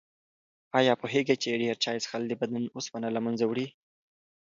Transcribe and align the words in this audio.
آیا 0.79 0.93
پوهېږئ 1.01 1.35
چې 1.41 1.59
ډېر 1.63 1.75
چای 1.83 1.97
څښل 2.03 2.23
د 2.27 2.33
بدن 2.41 2.63
اوسپنه 2.75 3.07
له 3.15 3.19
منځه 3.25 3.45
وړي؟ 3.47 3.67